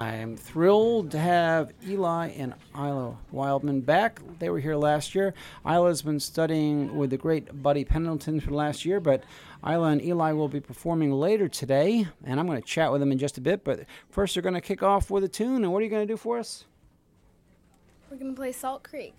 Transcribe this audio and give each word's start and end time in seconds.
I'm 0.00 0.34
thrilled 0.34 1.10
to 1.10 1.18
have 1.18 1.74
Eli 1.86 2.28
and 2.28 2.54
Aila 2.74 3.18
Wildman 3.30 3.82
back. 3.82 4.22
They 4.38 4.48
were 4.48 4.58
here 4.58 4.74
last 4.74 5.14
year. 5.14 5.34
Aila's 5.66 6.00
been 6.00 6.18
studying 6.18 6.96
with 6.96 7.10
the 7.10 7.18
great 7.18 7.62
Buddy 7.62 7.84
Pendleton 7.84 8.40
for 8.40 8.48
the 8.48 8.56
last 8.56 8.86
year, 8.86 8.98
but 8.98 9.24
Aila 9.62 9.88
and 9.88 10.02
Eli 10.02 10.32
will 10.32 10.48
be 10.48 10.60
performing 10.60 11.12
later 11.12 11.48
today, 11.48 12.06
and 12.24 12.40
I'm 12.40 12.46
going 12.46 12.60
to 12.60 12.66
chat 12.66 12.90
with 12.90 13.02
them 13.02 13.12
in 13.12 13.18
just 13.18 13.36
a 13.36 13.42
bit. 13.42 13.62
But 13.62 13.80
first, 14.08 14.34
they're 14.34 14.42
going 14.42 14.54
to 14.54 14.62
kick 14.62 14.82
off 14.82 15.10
with 15.10 15.22
a 15.22 15.28
tune, 15.28 15.64
and 15.64 15.70
what 15.70 15.80
are 15.80 15.84
you 15.84 15.90
going 15.90 16.08
to 16.08 16.10
do 16.10 16.16
for 16.16 16.38
us? 16.38 16.64
We're 18.10 18.16
going 18.16 18.34
to 18.34 18.36
play 18.36 18.52
Salt 18.52 18.82
Creek. 18.82 19.14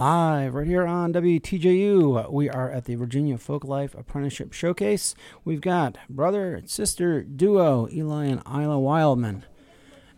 Live 0.00 0.54
right 0.54 0.66
here 0.66 0.86
on 0.86 1.12
WTJU. 1.12 2.32
We 2.32 2.48
are 2.48 2.70
at 2.70 2.86
the 2.86 2.94
Virginia 2.94 3.36
Folklife 3.36 3.92
Apprenticeship 3.92 4.54
Showcase. 4.54 5.14
We've 5.44 5.60
got 5.60 5.98
brother 6.08 6.54
and 6.54 6.70
sister 6.70 7.22
duo 7.22 7.86
Eli 7.92 8.24
and 8.24 8.40
Aila 8.46 8.78
Wildman. 8.78 9.44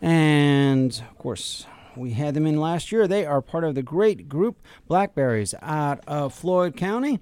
And 0.00 0.92
of 1.10 1.18
course, 1.18 1.66
we 1.96 2.12
had 2.12 2.34
them 2.34 2.46
in 2.46 2.60
last 2.60 2.92
year. 2.92 3.08
They 3.08 3.26
are 3.26 3.42
part 3.42 3.64
of 3.64 3.74
the 3.74 3.82
great 3.82 4.28
group 4.28 4.62
Blackberries 4.86 5.52
out 5.60 5.98
of 6.06 6.32
Floyd 6.32 6.76
County. 6.76 7.18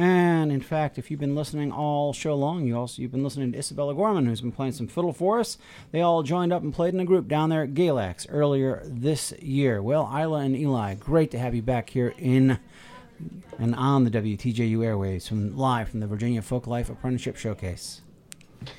And 0.00 0.50
in 0.50 0.62
fact, 0.62 0.96
if 0.96 1.10
you've 1.10 1.20
been 1.20 1.34
listening 1.34 1.70
all 1.70 2.14
show 2.14 2.34
long, 2.34 2.66
you 2.66 2.74
also 2.74 3.02
you've 3.02 3.12
been 3.12 3.22
listening 3.22 3.52
to 3.52 3.58
Isabella 3.58 3.94
Gorman, 3.94 4.24
who's 4.24 4.40
been 4.40 4.50
playing 4.50 4.72
some 4.72 4.86
fiddle 4.86 5.12
for 5.12 5.38
us. 5.38 5.58
They 5.92 6.00
all 6.00 6.22
joined 6.22 6.54
up 6.54 6.62
and 6.62 6.72
played 6.72 6.94
in 6.94 7.00
a 7.00 7.04
group 7.04 7.28
down 7.28 7.50
there 7.50 7.64
at 7.64 7.74
Galax 7.74 8.26
earlier 8.30 8.80
this 8.86 9.32
year. 9.42 9.82
Well, 9.82 10.10
Aila 10.10 10.38
and 10.38 10.56
Eli, 10.56 10.94
great 10.94 11.30
to 11.32 11.38
have 11.38 11.54
you 11.54 11.60
back 11.60 11.90
here 11.90 12.14
in 12.16 12.58
and 13.58 13.74
on 13.74 14.04
the 14.04 14.10
WTJU 14.10 14.82
airways 14.82 15.28
from 15.28 15.54
live 15.54 15.90
from 15.90 16.00
the 16.00 16.06
Virginia 16.06 16.40
Folk 16.40 16.66
Life 16.66 16.88
Apprenticeship 16.88 17.36
Showcase. 17.36 18.00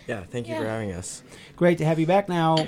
Yeah, 0.08 0.24
thank 0.24 0.50
you 0.50 0.56
for 0.56 0.66
having 0.66 0.92
us. 0.92 1.22
Great 1.56 1.78
to 1.78 1.86
have 1.86 2.00
you 2.00 2.08
back 2.08 2.30
now. 2.30 2.66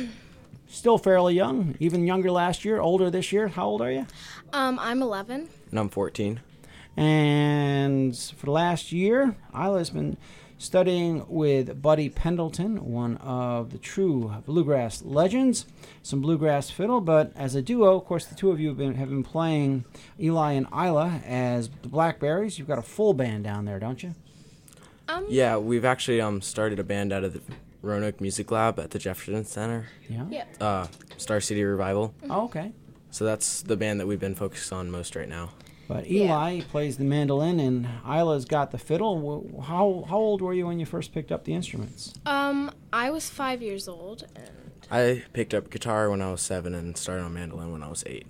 Still 0.66 0.96
fairly 0.96 1.34
young, 1.34 1.74
even 1.78 2.06
younger 2.06 2.30
last 2.30 2.64
year, 2.64 2.80
older 2.80 3.10
this 3.10 3.32
year. 3.32 3.48
How 3.48 3.66
old 3.66 3.82
are 3.82 3.92
you? 3.92 4.06
Um, 4.54 4.78
I'm 4.78 5.02
11. 5.02 5.50
And 5.70 5.78
I'm 5.78 5.90
14. 5.90 6.40
And 6.96 8.16
for 8.16 8.46
the 8.46 8.52
last 8.52 8.92
year, 8.92 9.36
Aila's 9.54 9.90
been 9.90 10.16
studying 10.58 11.24
with 11.28 11.82
Buddy 11.82 12.08
Pendleton, 12.08 12.92
one 12.92 13.16
of 13.16 13.70
the 13.72 13.78
true 13.78 14.32
bluegrass 14.46 15.02
legends, 15.02 15.66
some 16.02 16.20
bluegrass 16.20 16.70
fiddle. 16.70 17.00
But 17.00 17.32
as 17.34 17.54
a 17.54 17.62
duo, 17.62 17.96
of 17.96 18.04
course, 18.04 18.26
the 18.26 18.34
two 18.34 18.50
of 18.50 18.60
you 18.60 18.68
have 18.68 18.76
been, 18.76 18.94
have 18.94 19.08
been 19.08 19.24
playing 19.24 19.84
Eli 20.20 20.52
and 20.52 20.66
Aila 20.72 21.20
as 21.26 21.68
the 21.82 21.88
Blackberries. 21.88 22.58
You've 22.58 22.68
got 22.68 22.78
a 22.78 22.82
full 22.82 23.12
band 23.14 23.44
down 23.44 23.64
there, 23.64 23.80
don't 23.80 24.02
you? 24.02 24.14
Um, 25.08 25.26
Yeah, 25.28 25.56
we've 25.56 25.84
actually 25.84 26.20
um 26.20 26.40
started 26.40 26.78
a 26.78 26.84
band 26.84 27.12
out 27.12 27.24
of 27.24 27.32
the 27.32 27.40
Roanoke 27.82 28.20
Music 28.20 28.50
Lab 28.52 28.78
at 28.78 28.90
the 28.92 28.98
Jefferson 29.00 29.44
Center. 29.44 29.88
Yeah. 30.08 30.26
Yep. 30.30 30.56
Uh, 30.60 30.86
Star 31.16 31.40
City 31.40 31.64
Revival. 31.64 32.14
Oh, 32.30 32.44
okay. 32.44 32.72
So 33.10 33.24
that's 33.24 33.62
the 33.62 33.76
band 33.76 33.98
that 33.98 34.06
we've 34.06 34.20
been 34.20 34.36
focused 34.36 34.72
on 34.72 34.90
most 34.90 35.16
right 35.16 35.28
now. 35.28 35.50
But 35.88 36.08
Yeah. 36.08 36.24
Eli 36.24 36.60
plays 36.62 36.96
the 36.96 37.04
mandolin, 37.04 37.60
and 37.60 37.88
Aila's 38.06 38.44
got 38.44 38.70
the 38.70 38.78
fiddle. 38.78 39.62
How 39.66 40.04
how 40.08 40.16
old 40.18 40.40
were 40.40 40.54
you 40.54 40.66
when 40.66 40.78
you 40.78 40.86
first 40.86 41.12
picked 41.12 41.32
up 41.32 41.44
the 41.44 41.54
instruments? 41.54 42.14
Um, 42.24 42.70
I 42.92 43.10
was 43.10 43.28
five 43.28 43.60
years 43.62 43.88
old, 43.88 44.24
and 44.36 44.50
I 44.90 45.24
picked 45.32 45.54
up 45.54 45.70
guitar 45.70 46.08
when 46.10 46.22
I 46.22 46.30
was 46.30 46.40
seven 46.40 46.74
and 46.74 46.96
started 46.96 47.24
on 47.24 47.34
mandolin 47.34 47.72
when 47.72 47.82
I 47.82 47.88
was 47.88 48.04
eight. 48.06 48.26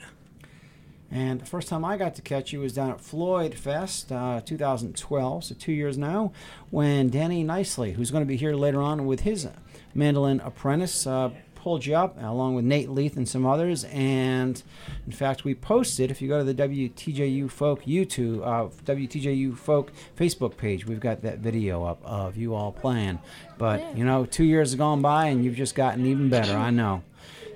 And 1.14 1.42
the 1.42 1.46
first 1.46 1.68
time 1.68 1.84
I 1.84 1.98
got 1.98 2.14
to 2.14 2.22
catch 2.22 2.54
you 2.54 2.60
was 2.60 2.72
down 2.72 2.90
at 2.90 3.00
Floyd 3.02 3.54
Fest, 3.54 4.10
uh, 4.10 4.40
2012, 4.46 5.44
so 5.44 5.54
two 5.54 5.72
years 5.72 5.98
now, 5.98 6.32
when 6.70 7.10
Danny 7.10 7.44
Nicely, 7.44 7.92
who's 7.92 8.10
going 8.10 8.22
to 8.22 8.26
be 8.28 8.36
here 8.38 8.54
later 8.54 8.80
on 8.80 9.04
with 9.04 9.20
his 9.20 9.46
mandolin 9.94 10.40
apprentice, 10.40 11.06
uh, 11.06 11.28
pulled 11.62 11.86
you 11.86 11.94
up 11.94 12.20
along 12.20 12.56
with 12.56 12.64
Nate 12.64 12.90
Leath 12.90 13.16
and 13.16 13.28
some 13.28 13.46
others. 13.46 13.84
And 13.84 14.60
in 15.06 15.12
fact, 15.12 15.44
we 15.44 15.54
posted, 15.54 16.10
if 16.10 16.20
you 16.20 16.26
go 16.28 16.38
to 16.38 16.44
the 16.44 16.54
WTJU 16.54 17.48
Folk 17.50 17.84
YouTube, 17.84 18.42
uh, 18.44 18.68
WTJU 18.84 19.56
Folk 19.56 19.92
Facebook 20.16 20.56
page, 20.56 20.86
we've 20.86 20.98
got 21.00 21.22
that 21.22 21.38
video 21.38 21.84
up 21.84 22.00
of 22.04 22.36
you 22.36 22.54
all 22.54 22.72
playing. 22.72 23.20
But, 23.58 23.80
Yeah. 23.80 23.94
you 23.94 24.04
know, 24.04 24.24
two 24.26 24.44
years 24.44 24.72
have 24.72 24.78
gone 24.78 25.02
by 25.02 25.26
and 25.26 25.44
you've 25.44 25.54
just 25.54 25.74
gotten 25.76 26.04
even 26.06 26.28
better, 26.28 26.56
I 26.56 26.70
know. 26.70 27.02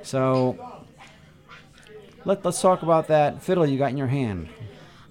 So 0.03 0.56
let, 2.25 2.44
let's 2.44 2.61
talk 2.61 2.82
about 2.82 3.08
that 3.08 3.43
fiddle 3.43 3.67
you 3.67 3.76
got 3.79 3.91
in 3.91 3.97
your 3.97 4.06
hand. 4.06 4.49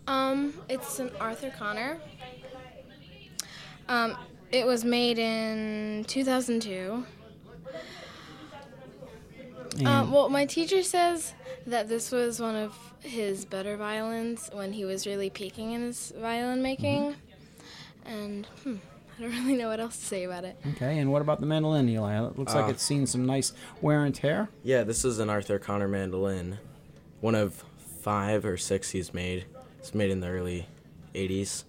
um, 0.07 0.53
it's 0.69 0.99
an 0.99 1.11
Arthur 1.19 1.49
Connor. 1.57 1.97
Um, 3.89 4.15
it 4.51 4.65
was 4.65 4.85
made 4.85 5.19
in 5.19 6.05
2002. 6.07 7.05
And, 9.77 9.87
Um, 9.87 10.11
well, 10.11 10.29
my 10.29 10.45
teacher 10.45 10.83
says 10.83 11.33
that 11.67 11.87
this 11.89 12.11
was 12.11 12.39
one 12.39 12.55
of 12.55 12.73
his 13.01 13.45
better 13.45 13.75
violins 13.77 14.49
when 14.53 14.73
he 14.73 14.85
was 14.85 15.05
really 15.05 15.29
peaking 15.29 15.71
in 15.73 15.81
his 15.81 16.13
violin 16.17 16.61
making. 16.61 17.15
And 18.05 18.45
hmm, 18.63 18.75
I 19.17 19.21
don't 19.21 19.31
really 19.45 19.55
know 19.57 19.67
what 19.69 19.79
else 19.79 19.97
to 19.97 20.05
say 20.05 20.23
about 20.23 20.43
it. 20.45 20.57
okay, 20.75 20.97
and 20.99 21.11
what 21.11 21.21
about 21.21 21.39
the 21.39 21.45
mandolin, 21.45 21.89
Eli? 21.89 22.25
It 22.27 22.37
looks 22.37 22.53
like 22.55 22.65
Uh, 22.65 22.69
it's 22.69 22.83
seen 22.83 23.05
some 23.07 23.25
nice 23.25 23.51
wear 23.81 24.05
and 24.05 24.13
tear. 24.15 24.49
Yeah, 24.63 24.83
this 24.83 25.03
is 25.03 25.19
an 25.19 25.29
Arthur 25.29 25.59
Connor 25.59 25.87
mandolin. 25.87 26.59
One 27.21 27.35
of 27.35 27.63
five 28.01 28.45
or 28.45 28.57
six 28.57 28.91
he's 28.91 29.13
made. 29.13 29.45
It's 29.79 29.93
made 29.93 30.11
in 30.11 30.19
the 30.19 30.27
early 30.27 30.67
80s. 31.13 31.63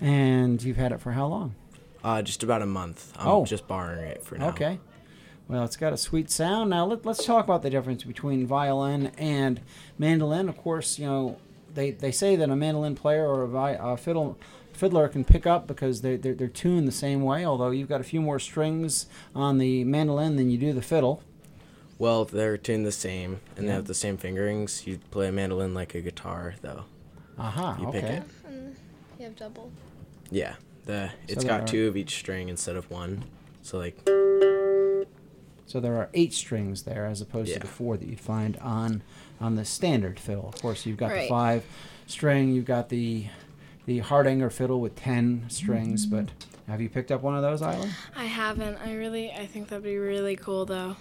And 0.00 0.62
you've 0.62 0.76
had 0.76 0.92
it 0.92 1.00
for 1.00 1.12
how 1.12 1.26
long? 1.26 1.54
Uh, 2.02 2.22
just 2.22 2.42
about 2.42 2.62
a 2.62 2.66
month. 2.66 3.12
I'm 3.16 3.28
Oh. 3.28 3.44
just 3.44 3.68
borrowing 3.68 4.04
it 4.06 4.24
for 4.24 4.36
now. 4.36 4.48
Okay. 4.48 4.80
Well, 5.52 5.64
it's 5.64 5.76
got 5.76 5.92
a 5.92 5.98
sweet 5.98 6.30
sound. 6.30 6.70
Now 6.70 6.86
let, 6.86 7.04
let's 7.04 7.26
talk 7.26 7.44
about 7.44 7.60
the 7.62 7.68
difference 7.68 8.04
between 8.04 8.46
violin 8.46 9.12
and 9.18 9.60
mandolin. 9.98 10.48
Of 10.48 10.56
course, 10.56 10.98
you 10.98 11.06
know 11.06 11.36
they, 11.74 11.90
they 11.90 12.10
say 12.10 12.36
that 12.36 12.48
a 12.48 12.56
mandolin 12.56 12.94
player 12.94 13.26
or 13.28 13.42
a, 13.42 13.48
vi- 13.48 13.78
a 13.78 13.96
fiddle 13.98 14.38
fiddler 14.72 15.08
can 15.08 15.24
pick 15.24 15.46
up 15.46 15.66
because 15.66 16.00
they're, 16.00 16.16
they're 16.16 16.34
they're 16.34 16.48
tuned 16.48 16.88
the 16.88 16.92
same 16.92 17.22
way. 17.22 17.44
Although 17.44 17.70
you've 17.70 17.88
got 17.90 18.00
a 18.00 18.04
few 18.04 18.22
more 18.22 18.38
strings 18.38 19.06
on 19.34 19.58
the 19.58 19.84
mandolin 19.84 20.36
than 20.36 20.48
you 20.50 20.56
do 20.56 20.72
the 20.72 20.80
fiddle. 20.80 21.22
Well, 21.98 22.24
they're 22.24 22.56
tuned 22.56 22.86
the 22.86 22.90
same 22.92 23.40
and 23.54 23.66
Yeah. 23.66 23.72
they 23.72 23.74
have 23.76 23.84
the 23.84 23.94
same 23.94 24.16
fingerings. 24.16 24.86
You 24.86 24.98
play 25.10 25.28
a 25.28 25.32
mandolin 25.32 25.74
like 25.74 25.94
a 25.94 26.00
guitar, 26.00 26.54
though. 26.62 26.84
Aha. 27.38 27.76
You 27.78 27.88
okay. 27.88 28.00
pick 28.00 28.10
it. 28.10 28.22
And 28.46 28.76
you 29.18 29.24
have 29.26 29.36
double. 29.36 29.70
Yeah, 30.30 30.54
the 30.86 31.10
it's 31.28 31.44
there 31.44 31.50
got 31.58 31.60
are- 31.64 31.66
two 31.66 31.88
of 31.88 31.96
each 31.98 32.16
string 32.16 32.48
instead 32.48 32.76
of 32.76 32.90
one. 32.90 33.24
So 33.60 33.76
like, 33.78 33.96
So 35.66 35.80
there 35.80 35.96
are 35.96 36.08
eight 36.14 36.32
strings 36.32 36.82
there, 36.82 37.06
as 37.06 37.20
opposed 37.20 37.52
to 37.54 37.58
the 37.60 37.66
four 37.66 37.96
that 37.96 38.06
you'd 38.06 38.20
find 38.20 38.56
on 38.58 39.02
on 39.40 39.56
the 39.56 39.64
standard 39.64 40.20
fiddle. 40.20 40.48
Of 40.48 40.60
course, 40.60 40.86
you've 40.86 40.96
got 40.96 41.12
the 41.12 41.28
five 41.28 41.64
string. 42.06 42.52
You've 42.52 42.64
got 42.64 42.88
the 42.88 43.26
the 43.86 44.00
Hardanger 44.00 44.50
fiddle 44.50 44.80
with 44.80 44.96
ten 44.96 45.44
strings. 45.48 46.06
But 46.06 46.28
have 46.68 46.80
you 46.80 46.88
picked 46.88 47.10
up 47.10 47.22
one 47.22 47.34
of 47.34 47.42
those, 47.42 47.62
Aila? 47.62 47.88
I 48.16 48.24
haven't. 48.24 48.76
I 48.84 48.94
really, 48.94 49.32
I 49.32 49.46
think 49.46 49.68
that'd 49.68 49.82
be 49.82 49.96
really 49.96 50.36
cool 50.36 50.66
though. 50.66 50.96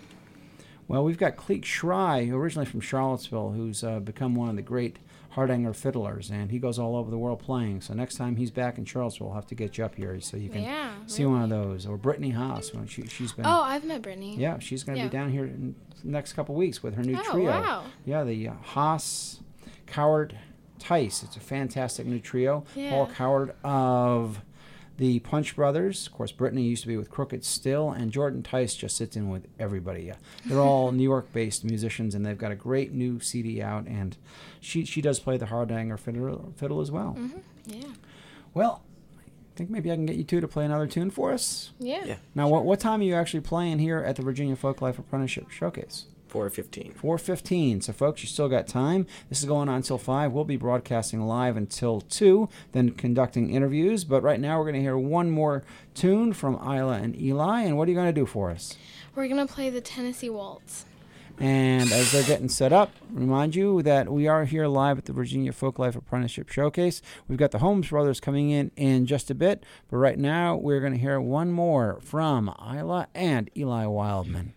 Well, 0.88 1.04
we've 1.04 1.18
got 1.18 1.38
Cleek 1.38 1.64
Schrei, 1.64 2.32
originally 2.34 2.66
from 2.66 2.82
Charlottesville, 2.82 3.52
who's 3.52 3.84
uh, 3.84 4.00
become 4.00 4.36
one 4.36 4.50
of 4.50 4.56
the 4.58 4.62
great 4.62 4.98
Hardanger 5.32 5.74
fiddlers, 5.74 6.30
and 6.30 6.52
he 6.52 6.60
goes 6.60 6.78
all 6.78 6.96
over 6.96 7.10
the 7.10 7.18
world 7.18 7.40
playing. 7.40 7.82
So 7.82 7.94
next 7.94 8.16
time 8.16 8.36
he's 8.36 8.52
back 8.52 8.78
in 8.78 8.86
Charlottesville, 8.86 9.28
we'll 9.28 9.36
have 9.36 9.48
to 9.48 9.56
get 9.56 9.78
you 9.78 9.86
up 9.86 9.96
here 9.96 10.20
so 10.20 10.36
you 10.38 10.50
can 10.50 10.64
Yeah. 10.64 10.92
see 11.08 11.24
really. 11.24 11.36
one 11.36 11.44
of 11.44 11.50
those. 11.50 11.86
Or 11.86 11.98
Brittany 11.98 12.32
Haas, 12.32 12.74
when 12.74 12.86
she, 12.88 13.06
she's 13.08 13.32
been. 13.32 13.46
Oh, 13.46 13.62
I've 13.62 13.84
met 13.86 14.02
Brittany. 14.02 14.36
Yeah, 14.38 14.60
she's 14.60 14.84
going 14.84 14.98
to 14.98 15.04
Yeah. 15.04 15.08
be 15.08 15.12
down 15.12 15.32
here 15.32 15.46
in 15.46 15.76
the 16.04 16.10
next 16.12 16.34
couple 16.34 16.56
weeks 16.56 16.84
with 16.84 16.96
her 16.96 17.04
new 17.04 17.18
Oh, 17.18 17.32
trio. 17.32 17.50
wow. 17.52 17.84
Yeah, 18.06 18.24
the 18.24 18.50
uh, 18.50 18.54
Haas, 18.62 19.40
Kowert, 19.88 20.34
Tice. 20.80 21.24
It's 21.24 21.38
a 21.38 21.40
fantastic 21.42 22.06
new 22.08 22.20
trio. 22.20 22.64
Yeah. 22.76 22.90
Paul. 22.90 23.08
Kowert 23.08 23.56
of 23.64 24.42
the 25.02 25.18
Punch 25.18 25.56
Brothers. 25.56 26.06
Of 26.06 26.14
course, 26.14 26.32
Brittany 26.32 26.62
used 26.62 26.84
to 26.84 26.88
be 26.88 26.96
with 26.96 27.10
Crooked 27.10 27.44
Still, 27.44 27.90
and 27.90 28.12
Jordan 28.12 28.44
Tice 28.44 28.76
just 28.76 28.96
sits 28.96 29.16
in 29.16 29.32
with 29.32 29.48
everybody. 29.58 30.12
They're 30.46 30.60
all 30.60 30.92
New 30.92 31.02
York-based 31.02 31.66
musicians, 31.66 32.14
and 32.14 32.24
they've 32.24 32.38
got 32.38 32.52
a 32.52 32.56
great 32.56 32.94
new 32.94 33.20
CD 33.20 33.64
out. 33.64 33.88
And 33.88 34.16
she 34.60 34.86
she 34.86 35.02
does 35.02 35.20
play 35.20 35.38
the 35.38 35.48
Hardanger 35.48 35.98
fiddle, 35.98 36.54
fiddle 36.56 36.82
as 36.82 36.92
well. 36.92 37.16
Mm-hmm. 37.18 37.40
Yeah. 37.66 37.94
Well, 38.54 38.84
I 39.28 39.58
think 39.58 39.72
maybe 39.72 39.92
I 39.92 39.96
can 39.96 40.06
get 40.06 40.18
you 40.18 40.24
two 40.24 40.40
to 40.40 40.48
play 40.48 40.66
another 40.66 40.86
tune 40.86 41.10
for 41.10 41.32
us. 41.34 41.72
Yeah. 41.80 42.06
Yeah. 42.06 42.18
Now, 42.36 42.48
what 42.48 42.64
what 42.64 42.80
time 42.80 43.02
are 43.02 43.04
you 43.04 43.16
actually 43.16 43.42
playing 43.42 43.80
here 43.80 44.04
at 44.04 44.18
the 44.18 44.22
Virginia 44.22 44.56
Folklife 44.56 45.00
Apprenticeship 45.00 45.50
Showcase? 45.50 46.06
415. 46.32 46.94
4.15. 46.94 47.84
So, 47.84 47.94
folks, 47.94 48.24
you 48.24 48.28
still 48.28 48.50
got 48.50 48.68
time. 48.68 49.06
This 49.30 49.40
is 49.40 49.46
going 49.46 49.70
on 49.70 49.76
until 49.76 49.98
5. 49.98 50.32
We'll 50.32 50.46
be 50.46 50.58
broadcasting 50.58 51.22
live 51.28 51.58
until 51.58 52.02
2, 52.02 52.50
then 52.72 52.92
conducting 52.92 53.50
interviews. 53.50 54.04
But 54.04 54.24
right 54.24 54.40
now, 54.40 54.58
we're 54.58 54.66
going 54.66 54.76
to 54.76 54.82
hear 54.82 54.98
one 54.98 55.30
more 55.30 55.64
tune 55.94 56.34
from 56.34 56.56
Aila 56.56 56.98
and 56.98 57.16
Eli. 57.22 57.62
And 57.62 57.78
what 57.78 57.88
are 57.88 57.92
you 57.92 57.98
going 57.98 58.08
to 58.08 58.14
do 58.14 58.26
for 58.26 58.50
us? 58.50 58.78
We're 59.14 59.28
gonna 59.28 59.46
play 59.46 59.70
the 59.70 59.82
Tennessee 59.82 60.30
Waltz. 60.30 60.86
And 61.38 61.92
as 61.92 62.12
they're 62.12 62.24
getting 62.24 62.48
set 62.50 62.72
up, 62.72 62.92
remind 63.12 63.56
you 63.56 63.82
that 63.82 64.10
we 64.10 64.28
are 64.28 64.46
here 64.46 64.68
live 64.68 65.00
at 65.00 65.06
the 65.06 65.12
Virginia 65.14 65.52
Folklife 65.52 65.96
Apprenticeship 65.96 66.50
Showcase. 66.50 67.02
We've 67.28 67.38
got 67.38 67.52
the 67.52 67.60
Holmes 67.60 67.90
brothers 67.90 68.20
coming 68.20 68.52
in 68.52 68.72
in 68.76 69.08
just 69.08 69.32
a 69.32 69.36
bit. 69.36 69.64
But 69.90 69.98
right 69.98 70.20
now, 70.20 70.56
we're 70.56 70.80
going 70.80 70.94
to 70.94 71.00
hear 71.00 71.20
one 71.20 71.52
more 71.52 72.00
from 72.04 72.54
Aila 72.60 73.08
and 73.16 73.50
Eli 73.58 73.86
Wildman. 73.88 74.54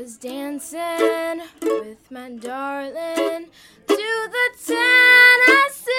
Was 0.00 0.16
dancing 0.16 1.42
with 1.60 2.10
my 2.10 2.30
darling 2.30 3.48
to 3.86 4.28
the 4.34 4.48
Tennessee 4.66 5.94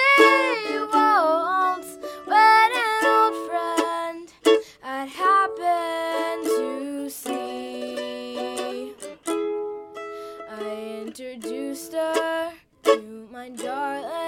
waltz 0.92 1.98
when 2.24 2.70
an 2.86 3.04
old 3.06 3.36
friend 3.48 4.26
I'd 4.82 5.08
happened 5.08 6.44
to 6.46 7.10
see. 7.10 8.92
I 10.50 11.04
introduced 11.06 11.92
her 11.92 12.52
to 12.82 13.28
my 13.30 13.50
darling, 13.50 14.21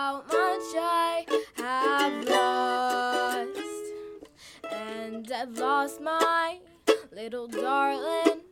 how 0.00 0.22
much 0.22 0.70
I 0.76 1.26
have 1.56 2.24
lost. 2.26 3.52
And 4.72 5.30
I've 5.30 5.58
lost 5.58 6.00
my 6.00 6.58
little 7.12 7.46
darling. 7.46 8.49